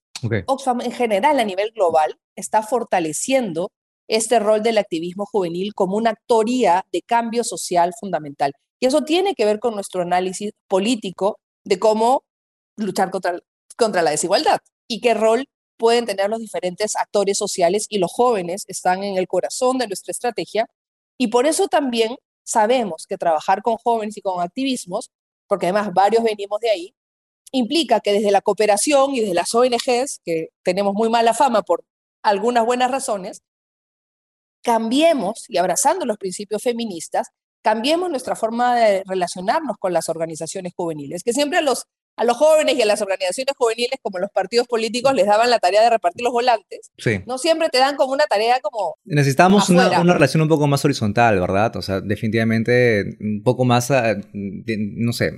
[0.46, 3.72] Oxfam en general a nivel global está fortaleciendo
[4.08, 8.54] este rol del activismo juvenil como una actoría de cambio social fundamental.
[8.80, 12.24] Y eso tiene que ver con nuestro análisis político de cómo
[12.78, 13.40] luchar contra,
[13.78, 18.66] contra la desigualdad y qué rol pueden tener los diferentes actores sociales y los jóvenes
[18.68, 20.68] están en el corazón de nuestra estrategia.
[21.18, 25.12] Y por eso también sabemos que trabajar con jóvenes y con activismos,
[25.48, 26.96] porque además varios venimos de ahí,
[27.52, 31.86] implica que desde la cooperación y desde las ONGs, que tenemos muy mala fama por
[32.24, 33.42] algunas buenas razones,
[34.64, 37.28] cambiemos, y abrazando los principios feministas,
[37.62, 42.78] cambiemos nuestra forma de relacionarnos con las organizaciones juveniles, que siempre los a los jóvenes
[42.78, 46.24] y a las organizaciones juveniles, como los partidos políticos, les daban la tarea de repartir
[46.24, 46.92] los volantes.
[46.98, 47.22] Sí.
[47.26, 48.96] No siempre te dan como una tarea como...
[49.04, 51.76] Necesitamos una, una, relación un poco más horizontal, ¿verdad?
[51.76, 55.32] O sea, definitivamente un poco más, ah, no sé,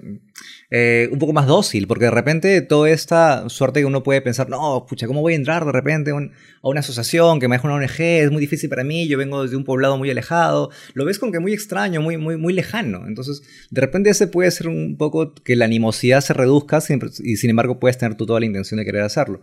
[0.70, 4.50] eh, un poco más dócil, porque de repente toda esta suerte que uno puede pensar,
[4.50, 6.16] no, pucha, ¿cómo voy a entrar de repente a,
[6.64, 8.00] una asociación que me deja una ONG?
[8.00, 10.72] Es muy difícil para mí, yo vengo desde un poblado muy alejado.
[10.94, 13.08] Lo ves como que muy extraño, muy, muy, muy lejano.
[13.08, 16.80] Entonces, de repente ese puede ser un poco que la animosidad se reduzca
[17.24, 19.42] y sin embargo puedes tener tú toda la intención de querer hacerlo.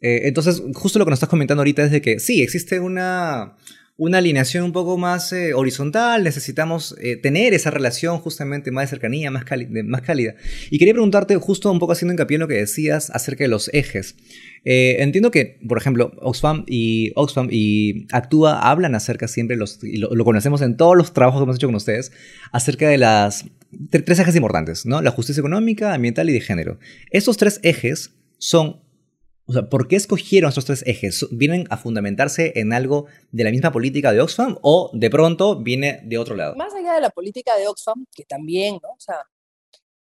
[0.00, 3.56] Eh, entonces, justo lo que nos estás comentando ahorita es de que sí, existe una
[3.96, 8.88] una alineación un poco más eh, horizontal, necesitamos eh, tener esa relación justamente más de
[8.88, 9.44] cercanía, más,
[9.84, 10.34] más cálida.
[10.70, 13.68] Y quería preguntarte justo un poco haciendo hincapié en lo que decías acerca de los
[13.74, 14.16] ejes.
[14.64, 19.98] Eh, entiendo que, por ejemplo, Oxfam y, Oxfam y Actúa hablan acerca siempre, los, y
[19.98, 22.12] lo, conocemos en todos los trabajos que hemos hecho con ustedes,
[22.50, 23.44] acerca de las
[23.90, 25.02] tres ejes importantes, ¿no?
[25.02, 26.78] La justicia económica, ambiental y de género.
[27.10, 28.80] Estos tres ejes son
[29.46, 31.26] o sea, ¿por qué escogieron estos tres ejes?
[31.30, 36.00] ¿Vienen a fundamentarse en algo de la misma política de Oxfam o de pronto viene
[36.04, 36.54] de otro lado?
[36.56, 38.90] Más allá de la política de Oxfam, que también, ¿no?
[38.90, 39.26] O sea,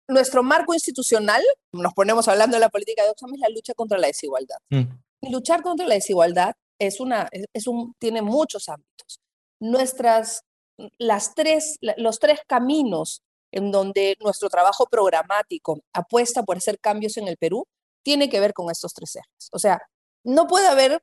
[0.09, 3.99] nuestro marco institucional, nos ponemos hablando de la política de Oxfam, es la lucha contra
[3.99, 4.57] la desigualdad.
[4.71, 4.83] Mm.
[5.21, 9.21] Y luchar contra la desigualdad es una, es un, tiene muchos ámbitos.
[9.61, 10.43] Nuestras,
[10.99, 17.29] las tres, los tres caminos en donde nuestro trabajo programático apuesta por hacer cambios en
[17.29, 17.67] el Perú
[18.03, 19.49] tiene que ver con estos tres ejes.
[19.53, 19.81] O sea,
[20.25, 21.03] no puede haber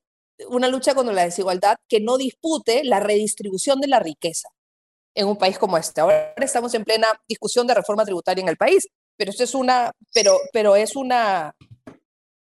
[0.50, 4.50] una lucha contra la desigualdad que no dispute la redistribución de la riqueza
[5.16, 6.02] en un país como este.
[6.02, 9.92] Ahora estamos en plena discusión de reforma tributaria en el país, pero esto es una,
[10.14, 11.56] pero, pero es una,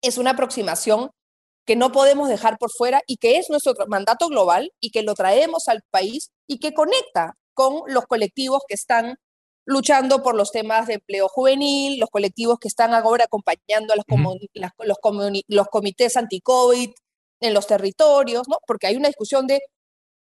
[0.00, 1.10] es una aproximación
[1.66, 5.14] que no podemos dejar por fuera y que es nuestro mandato global y que lo
[5.14, 9.18] traemos al país y que conecta con los colectivos que están
[9.66, 14.04] luchando por los temas de empleo juvenil, los colectivos que están ahora acompañando a los,
[15.48, 16.90] los, comités anti-COVID
[17.40, 18.58] en los territorios, ¿no?
[18.66, 19.60] porque hay una discusión de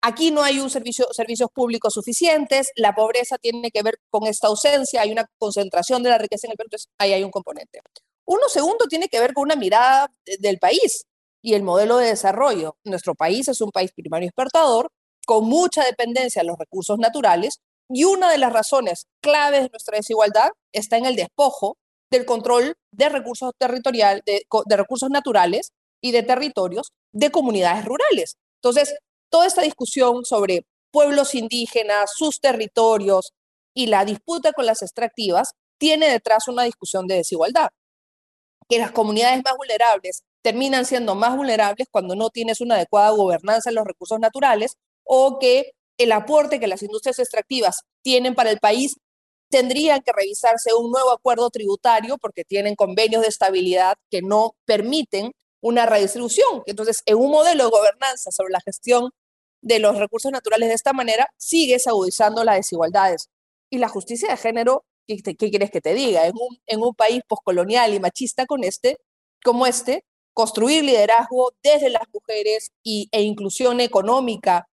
[0.01, 4.47] aquí no hay un servicio, servicios públicos suficientes, la pobreza tiene que ver con esta
[4.47, 7.81] ausencia, hay una concentración de la riqueza en el país, entonces ahí hay un componente.
[8.25, 11.05] Uno segundo tiene que ver con una mirada del país
[11.41, 12.77] y el modelo de desarrollo.
[12.84, 14.89] Nuestro país es un país primario exportador,
[15.25, 19.98] con mucha dependencia de los recursos naturales, y una de las razones claves de nuestra
[19.98, 21.78] desigualdad está en el despojo
[22.12, 25.71] del control de recursos territoriales, de, recursos naturales
[26.02, 28.38] y de territorios de comunidades rurales.
[28.62, 28.95] Entonces,
[29.30, 33.34] toda esta discusión sobre pueblos indígenas, sus territorios
[33.74, 37.69] y la disputa con las extractivas tiene detrás una discusión de desigualdad.
[38.69, 43.69] Que las comunidades más vulnerables terminan siendo más vulnerables cuando no tienes una adecuada gobernanza
[43.69, 48.60] en los recursos naturales o que el aporte que las industrias extractivas tienen para el
[48.60, 48.97] país,
[49.49, 55.31] tendrían que revisarse un nuevo acuerdo tributario porque tienen convenios de estabilidad que no permiten
[55.62, 56.63] una redistribución.
[56.65, 59.12] Entonces, en un modelo de gobernanza sobre la gestión
[59.62, 63.29] de los recursos naturales de esta manera, sigues agudizando las desigualdades.
[63.69, 66.27] Y la justicia de género, ¿qué, quieres que te diga?
[66.27, 68.97] En un, en un país poscolonial y machista este,
[69.43, 74.67] como este, construir liderazgo desde las mujeres y, e inclusión económica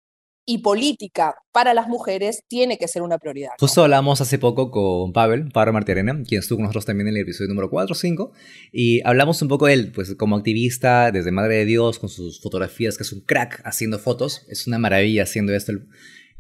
[0.51, 3.51] y política para las mujeres tiene que ser una prioridad.
[3.61, 7.23] Justo hablamos hace poco con Pavel, Pavel Martirena, quien estuvo con nosotros también en el
[7.23, 8.33] episodio número 4 o 5,
[8.73, 12.41] y hablamos un poco de él, pues como activista, desde Madre de Dios, con sus
[12.41, 15.73] fotografías, que es un crack haciendo fotos, es una maravilla haciendo esto.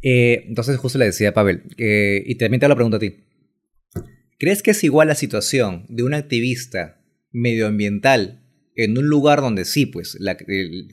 [0.02, 3.00] Eh, entonces justo le decía a Pavel, eh, y también te hago la pregunta a
[3.00, 3.14] ti,
[4.40, 8.42] ¿crees que es igual la situación de un activista medioambiental
[8.74, 10.36] en un lugar donde sí, pues la,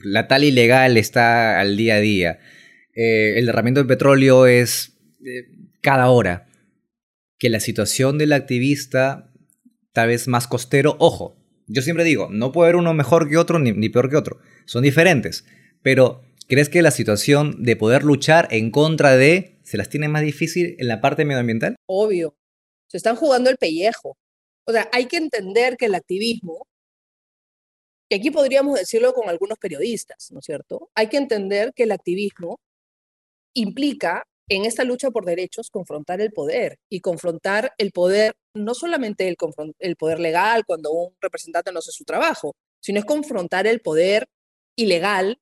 [0.04, 2.38] la tal ilegal está al día a día?
[3.00, 5.46] Eh, el derramamiento de petróleo es eh,
[5.80, 6.48] cada hora.
[7.38, 9.32] Que la situación del activista
[9.92, 11.36] tal vez más costero, ojo,
[11.68, 14.82] yo siempre digo, no puede haber uno mejor que otro ni, peor que otro, son
[14.82, 15.44] diferentes,
[15.80, 20.22] pero ¿crees que la situación de poder luchar en contra de se las tiene más
[20.22, 21.76] difícil en la parte medioambiental?
[21.86, 22.34] Obvio,
[22.88, 24.16] se están jugando el pellejo.
[24.66, 26.66] O sea, hay que entender que el activismo,
[28.10, 30.90] que aquí podríamos decirlo con algunos periodistas, ¿no es cierto?
[30.96, 32.58] Hay que entender que el activismo
[33.54, 39.28] implica en esta lucha por derechos confrontar el poder y confrontar el poder, no solamente
[39.28, 39.36] el,
[39.78, 44.26] el poder legal cuando un representante no hace su trabajo, sino es confrontar el poder
[44.76, 45.38] ilegal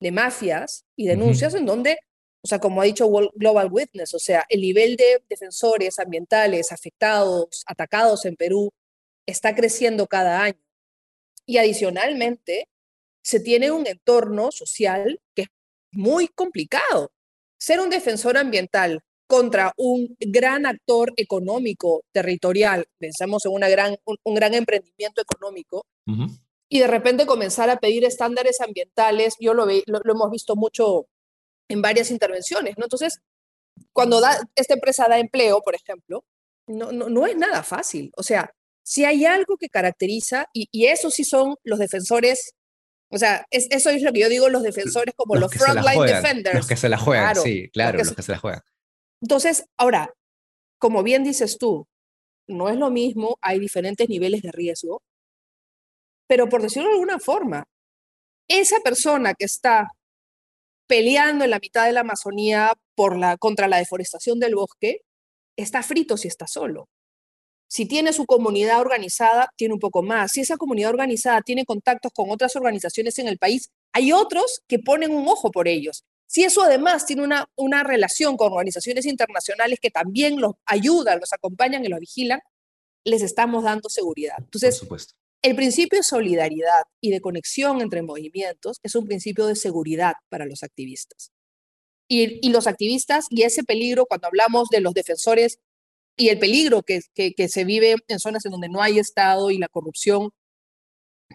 [0.00, 1.98] de mafias y denuncias en donde,
[2.42, 7.64] o sea, como ha dicho Global Witness, o sea, el nivel de defensores ambientales afectados,
[7.66, 8.70] atacados en Perú,
[9.26, 10.60] está creciendo cada año.
[11.46, 12.68] Y adicionalmente,
[13.22, 15.48] se tiene un entorno social que es
[15.92, 17.10] muy complicado.
[17.64, 24.34] Ser un defensor ambiental contra un gran actor económico territorial, pensamos en una gran, un,
[24.34, 25.86] gran emprendimiento económico,
[26.68, 31.06] y de repente comenzar a pedir estándares ambientales, yo lo, lo, hemos visto mucho
[31.66, 32.84] en varias intervenciones, ¿no?
[32.84, 33.20] Entonces,
[33.94, 36.22] cuando da, esta empresa da empleo, por ejemplo,
[36.66, 38.12] no, no, no es nada fácil.
[38.18, 38.50] O sea,
[38.84, 42.52] si hay algo que caracteriza, y, y eso sí son los defensores
[43.14, 46.56] o sea, eso es lo que yo digo, los defensores como los, frontline defenders.
[46.56, 48.60] Los que se la juegan, sí, claro, los que, se, la juegan.
[49.22, 50.12] Entonces, ahora,
[50.78, 51.86] como bien dices tú,
[52.48, 55.00] no es lo mismo, hay diferentes niveles de riesgo,
[56.26, 57.62] pero por decirlo de alguna forma,
[58.48, 59.92] esa persona que está
[60.88, 65.02] peleando en la mitad de la Amazonía por la, contra la deforestación del bosque,
[65.56, 66.88] está frito si está solo.
[67.74, 70.30] Si tiene su comunidad organizada, tiene un poco más.
[70.30, 74.78] Si esa comunidad organizada tiene contactos con otras organizaciones en el país, hay otros que
[74.78, 76.04] ponen un ojo por ellos.
[76.28, 81.32] Si eso además tiene una, una relación con organizaciones internacionales que también los ayudan, los
[81.32, 82.38] acompañan y los vigilan,
[83.02, 84.36] les estamos dando seguridad.
[84.38, 84.80] Entonces,
[85.42, 90.46] el principio de solidaridad y de conexión entre movimientos es un principio de seguridad para
[90.46, 91.32] los activistas.
[92.06, 95.58] Y, y, los activistas y ese peligro, cuando hablamos de los defensores
[96.16, 99.58] y el peligro que, que, se vive en zonas en donde no hay Estado y
[99.58, 100.30] la corrupción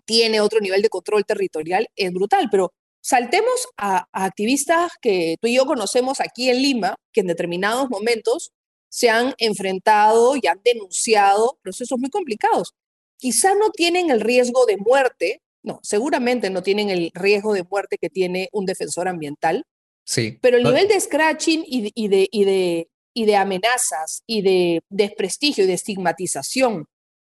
[0.05, 2.47] tiene otro nivel de control territorial es brutal.
[2.49, 7.89] Pero saltemos a, activistas que tú y yo conocemos aquí en Lima, que en determinados
[7.89, 8.51] momentos
[8.89, 12.73] se han enfrentado y han denunciado procesos muy complicados.
[13.17, 17.97] Quizá no tienen el riesgo de muerte, no, seguramente no tienen el riesgo de muerte
[17.99, 19.65] que tiene un defensor ambiental,
[20.09, 20.39] Sí.
[20.41, 24.81] Pero el nivel de scratching y, y, de, y, de, y de amenazas y de
[24.89, 26.85] desprestigio y de estigmatización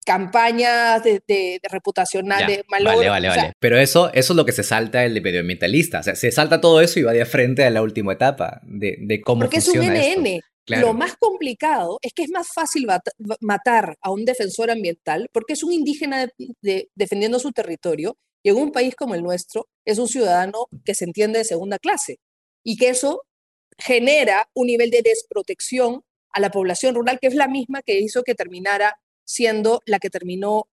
[0.04, 2.98] campañas de, de, de reputacional, de malogro.
[2.98, 3.52] Vale, vale, vale.
[3.58, 6.00] Pero eso, eso es lo que se salta el de medioambientalista.
[6.00, 8.98] O sea, se salta todo eso y va de frente a la última etapa de,
[9.00, 10.40] de cómo Porque es un NN.
[10.66, 12.86] Lo más complicado es que es más fácil
[13.40, 16.28] matar a un defensor ambiental porque es un indígena
[16.94, 21.04] defendiendo su territorio y en un país como el nuestro es un ciudadano que se
[21.04, 22.18] entiende de segunda clase
[22.64, 23.24] y que eso
[23.78, 28.22] genera un nivel de desprotección a la población rural, que es la misma que hizo
[28.22, 30.68] que terminara siendo la que terminó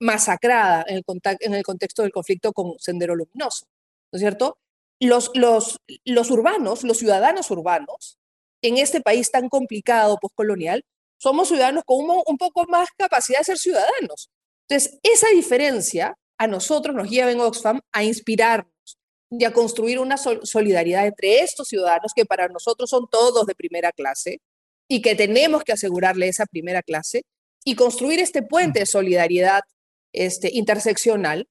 [0.00, 1.04] masacrada en el,
[1.40, 3.66] en el contexto del conflicto con Sendero Luminoso,
[4.10, 4.58] ¿no es cierto?
[4.98, 8.18] Los, los, los urbanos, los ciudadanos urbanos,
[8.62, 10.84] en este país tan complicado, postcolonial,
[11.18, 14.30] somos ciudadanos con un, un poco más capacidad de ser ciudadanos.
[14.68, 18.66] Entonces, esa diferencia a nosotros nos lleva en Oxfam a inspirar
[19.38, 23.90] y a construir una solidaridad entre estos ciudadanos que para nosotros son todos de primera
[23.90, 24.40] clase
[24.88, 27.22] y que tenemos que asegurarle esa primera clase
[27.64, 29.60] y construir este puente de solidaridad
[30.12, 31.48] este, interseccional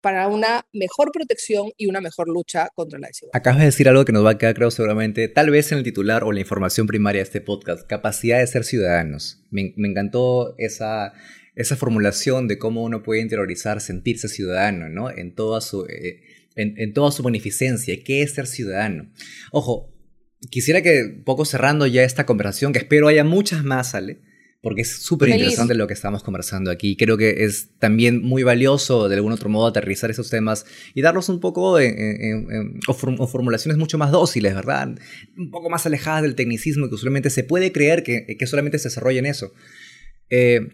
[0.00, 3.36] para una mejor protección y una mejor lucha contra la desigualdad.
[3.38, 5.84] Acabas de decir algo que nos va a quedar, creo, seguramente, tal vez en el
[5.84, 9.42] titular o la información primaria de este podcast, capacidad de ser ciudadanos.
[9.50, 11.14] Me, me encantó esa,
[11.56, 15.10] esa formulación de cómo uno puede interiorizar, sentirse ciudadano, ¿no?
[15.10, 15.86] En toda su...
[15.86, 16.20] Eh,
[16.56, 19.10] en, toda su beneficencia, qué es ser ciudadano.
[19.50, 19.92] Ojo,
[20.50, 24.20] quisiera que, poco cerrando ya esta conversación, que espero haya muchas más, ¿sale?
[24.62, 26.96] Porque es súper interesante lo que estamos conversando aquí.
[26.96, 30.64] Creo que es también muy valioso, de algún otro modo, aterrizar esos temas
[30.94, 34.96] y darlos un poco en, o, formulaciones mucho más dóciles, ¿verdad?
[35.36, 38.88] Un poco más alejadas del tecnicismo que usualmente se puede creer que, que solamente se
[38.88, 39.52] desarrolla en eso.
[40.30, 40.68] Eh,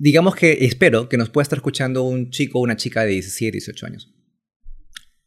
[0.00, 3.86] digamos que espero que nos pueda estar escuchando un chico una chica de 17, 18
[3.86, 4.10] años.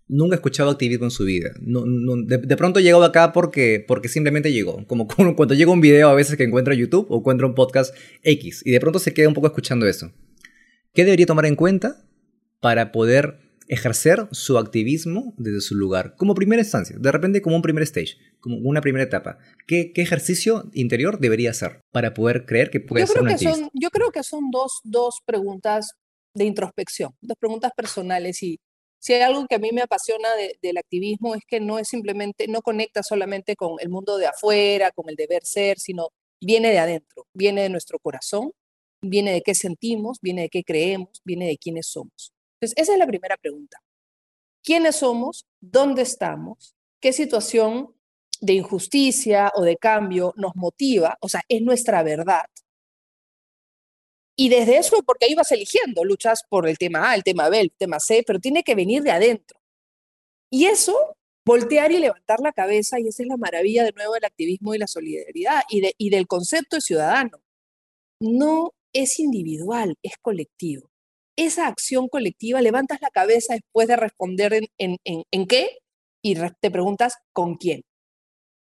[0.07, 1.51] Nunca ha escuchado activismo en su vida.
[1.62, 4.86] de, pronto llegó acá porque, porque simplemente llegó.
[4.88, 8.63] Como cuando llega un video a veces que encuentra YouTube o encuentra un podcast X
[8.65, 10.12] y de pronto se queda un poco escuchando eso.
[10.93, 12.03] ¿Qué debería tomar en cuenta
[12.59, 17.62] para poder ejercer su activismo desde su lugar, como primera instancia, de repente como un
[17.62, 19.38] primer stage, como una primera etapa.
[19.67, 23.70] ¿Qué, qué ejercicio interior debería hacer para poder creer que puede ser un activista?
[23.74, 25.93] yo creo que son dos, dos preguntas
[26.34, 28.59] de introspección, dos preguntas personales y
[28.99, 30.30] si hay algo que a mí me apasiona
[30.61, 34.91] del activismo es que no es simplemente, no conecta solamente con el mundo de afuera,
[34.91, 36.07] con el deber ser, sino
[36.41, 38.51] viene de adentro, viene de nuestro corazón,
[39.01, 42.32] viene de qué sentimos, viene de qué creemos, viene de quiénes somos.
[42.64, 43.84] Entonces, esa es la primera pregunta.
[44.64, 45.45] ¿Quiénes somos?
[45.59, 46.74] ¿Dónde estamos?
[47.01, 47.93] ¿Qué situación
[48.39, 51.18] de injusticia o de cambio nos motiva?
[51.20, 52.45] O sea, es nuestra verdad.
[54.38, 57.59] Y desde eso, porque ahí vas eligiendo, luchas por el tema A, el tema B,
[57.59, 59.59] el tema C, pero tiene que venir de adentro.
[60.49, 64.24] Y eso, voltear y levantar la cabeza, y esa es la maravilla de nuevo del
[64.24, 67.43] activismo y la solidaridad y, y del concepto de ciudadano.
[68.22, 70.93] No es individual, es colectivo.
[71.36, 75.79] Esa acción colectiva, levantas la cabeza después de responder en, en, en, qué
[76.21, 77.81] y te preguntas con quién.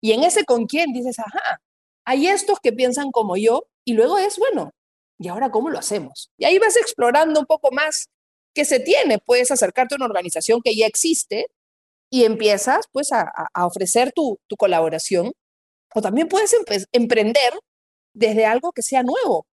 [0.02, 1.62] Y en ese con quién dices, ajá,
[2.06, 4.72] hay estos que piensan como yo y luego es, bueno,
[5.20, 6.32] ¿y ahora cómo lo hacemos?
[6.38, 8.08] Y ahí vas explorando un poco más
[8.54, 9.20] qué se tiene.
[9.20, 11.48] Puedes acercarte a una organización que ya existe
[12.10, 15.32] y empiezas pues a, a ofrecer tu, tu, colaboración
[15.94, 16.56] o también puedes
[16.92, 17.54] emprender
[18.14, 19.46] desde algo que sea nuevo.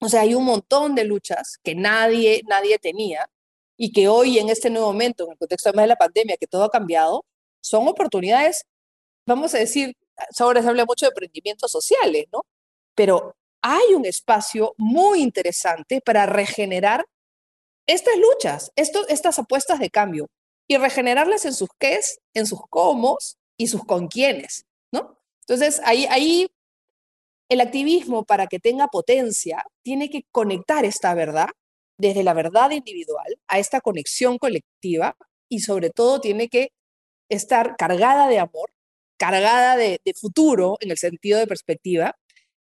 [0.00, 3.30] O sea, hay un montón de luchas que nadie, nadie tenía
[3.76, 6.64] y que hoy en este nuevo momento, en el contexto de la pandemia, que todo
[6.64, 7.24] ha cambiado,
[7.60, 8.64] son oportunidades,
[9.26, 9.94] vamos a decir,
[10.38, 12.44] ahora se habla mucho de emprendimientos sociales, ¿no?
[12.94, 17.06] Pero hay un espacio muy interesante para regenerar
[17.86, 20.28] estas luchas, esto, estas apuestas de cambio
[20.68, 23.18] y regenerarlas en sus qués, en sus cómo
[23.56, 25.18] y sus con quiénes, ¿no?
[25.40, 26.50] Entonces, ahí, ahí
[27.50, 31.48] el activismo, para que tenga potencia, tiene que conectar esta verdad
[31.98, 35.16] desde la verdad individual a esta conexión colectiva
[35.50, 36.70] y sobre todo tiene que
[37.28, 38.70] estar cargada de amor,
[39.18, 42.16] cargada de, de futuro en el sentido de perspectiva,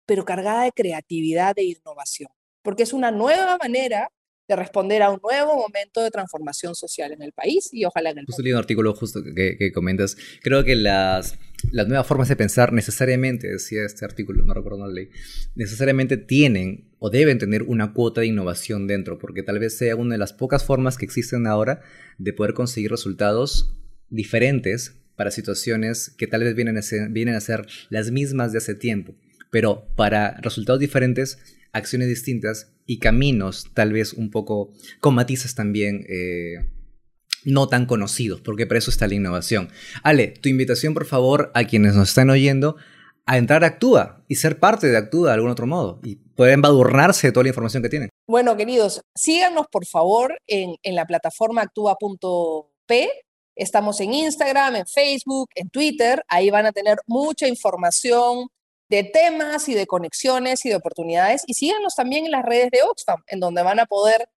[0.06, 2.30] pero cargada de creatividad e innovación,
[2.62, 4.12] porque es una nueva manera
[4.48, 8.20] de responder a un nuevo momento de transformación social en el país y ojalá en
[8.20, 10.18] el Justo leí un artículo justo que, que, comentas.
[10.44, 11.40] Creo que las,
[11.72, 15.10] las nuevas formas de pensar necesariamente, decía este artículo, no recuerdo la ley,
[15.56, 20.16] necesariamente tienen o deben tener una cuota de innovación dentro, porque tal vez sea una
[20.16, 21.82] de las pocas formas que existen ahora
[22.18, 23.76] de poder conseguir resultados
[24.10, 28.58] diferentes para situaciones que tal vez vienen a ser, vienen a ser las mismas de
[28.58, 29.16] hace tiempo,
[29.52, 31.40] pero para resultados diferentes,
[31.72, 36.66] acciones distintas y caminos tal vez un poco con matices también eh,
[37.46, 39.70] no tan conocidos, porque para eso está la innovación.
[40.04, 42.76] Ale, tu invitación por favor a quienes nos están oyendo
[43.26, 46.54] a entrar a Actúa y ser parte de Actúa de algún otro modo y poder
[46.54, 48.10] embadurnarse de toda la información que tienen.
[48.28, 53.10] Bueno, queridos, síganos por favor en, en la plataforma actúa.p.
[53.56, 56.24] Estamos en Instagram, en Facebook, en Twitter.
[56.28, 58.48] Ahí van a tener mucha información
[58.90, 61.44] de temas y de conexiones y de oportunidades.
[61.48, 64.28] Y síganos también en las redes de Oxfam, en donde van a poder,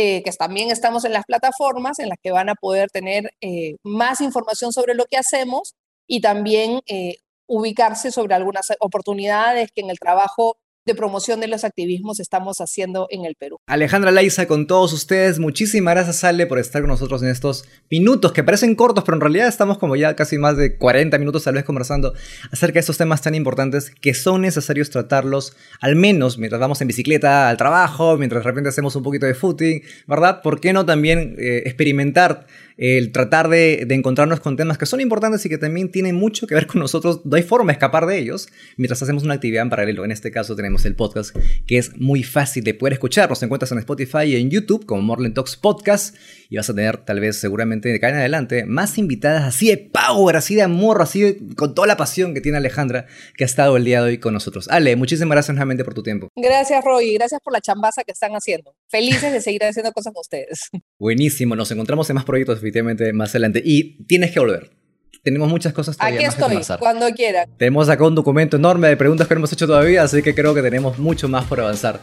[0.00, 3.78] eh, que también estamos en las plataformas, en las que van a poder tener eh,
[3.82, 5.74] más información sobre lo que hacemos
[6.06, 7.16] y también eh,
[7.48, 10.56] ubicarse sobre algunas oportunidades que en el trabajo
[10.88, 13.58] de promoción de los activismos estamos haciendo en el Perú.
[13.66, 18.32] Alejandra Laiza con todos ustedes, muchísimas gracias Ale por estar con nosotros en estos minutos
[18.32, 21.54] que parecen cortos, pero en realidad estamos como ya casi más de 40 minutos tal
[21.54, 22.14] vez conversando
[22.50, 26.88] acerca de estos temas tan importantes que son necesarios tratarlos, al menos mientras vamos en
[26.88, 30.40] bicicleta al trabajo, mientras de repente hacemos un poquito de footing, ¿verdad?
[30.42, 32.46] ¿Por qué no también eh, experimentar
[32.78, 36.46] el tratar de, de, encontrarnos con temas que son importantes y que también tienen mucho
[36.46, 39.62] que ver con nosotros, no hay forma de escapar de ellos mientras hacemos una actividad
[39.62, 40.04] en paralelo.
[40.04, 43.28] En este caso tenemos el podcast que es muy fácil de poder escuchar.
[43.28, 46.16] Nos encuentras en Spotify y en YouTube como Morland Talks Podcast
[46.48, 49.78] y vas a tener tal vez seguramente de acá en adelante más invitadas así de
[49.78, 53.06] power, así de amor, así de, con toda la pasión que tiene Alejandra
[53.36, 54.68] que ha estado el día de hoy con nosotros.
[54.68, 56.28] Ale, muchísimas gracias nuevamente por tu tiempo.
[56.36, 58.74] Gracias Roy, gracias por la chambaza que están haciendo.
[58.88, 60.70] Felices de seguir haciendo cosas con ustedes.
[60.98, 64.78] Buenísimo, nos encontramos en más proyectos definitivamente más adelante y tienes que volver
[65.22, 66.78] tenemos muchas cosas todavía Aquí más estoy, que avanzar.
[66.78, 67.46] cuando quiera.
[67.58, 70.54] Tenemos acá un documento enorme de preguntas que no hemos hecho todavía, así que creo
[70.54, 72.00] que tenemos mucho más por avanzar.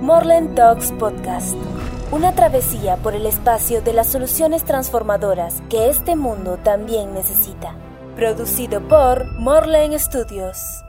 [0.00, 1.56] Morland Talks Podcast.
[2.14, 7.74] Una travesía por el espacio de las soluciones transformadoras que este mundo también necesita.
[8.14, 10.84] Producido por Morland Studios.